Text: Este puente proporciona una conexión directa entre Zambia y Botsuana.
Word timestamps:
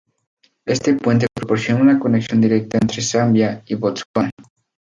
Este 0.65 0.95
puente 0.95 1.27
proporciona 1.31 1.79
una 1.83 1.99
conexión 1.99 2.41
directa 2.41 2.79
entre 2.81 3.03
Zambia 3.03 3.61
y 3.67 3.75
Botsuana. 3.75 4.31